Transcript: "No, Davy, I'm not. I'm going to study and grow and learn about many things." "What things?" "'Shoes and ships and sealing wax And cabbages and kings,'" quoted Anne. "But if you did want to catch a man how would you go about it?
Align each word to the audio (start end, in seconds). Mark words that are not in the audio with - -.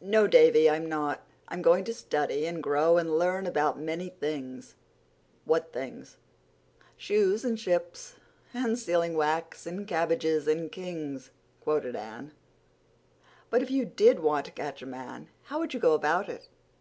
"No, 0.00 0.26
Davy, 0.26 0.68
I'm 0.68 0.88
not. 0.88 1.20
I'm 1.46 1.62
going 1.62 1.84
to 1.84 1.94
study 1.94 2.46
and 2.46 2.60
grow 2.60 2.98
and 2.98 3.16
learn 3.16 3.46
about 3.46 3.78
many 3.78 4.08
things." 4.08 4.74
"What 5.44 5.72
things?" 5.72 6.16
"'Shoes 6.96 7.44
and 7.44 7.56
ships 7.56 8.16
and 8.52 8.76
sealing 8.76 9.14
wax 9.16 9.66
And 9.66 9.86
cabbages 9.86 10.48
and 10.48 10.72
kings,'" 10.72 11.30
quoted 11.60 11.94
Anne. 11.94 12.32
"But 13.50 13.62
if 13.62 13.70
you 13.70 13.84
did 13.84 14.18
want 14.18 14.46
to 14.46 14.50
catch 14.50 14.82
a 14.82 14.86
man 14.86 15.28
how 15.44 15.60
would 15.60 15.74
you 15.74 15.78
go 15.78 15.94
about 15.94 16.28
it? 16.28 16.48